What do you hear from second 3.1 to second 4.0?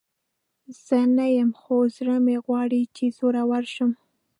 زړوره شم.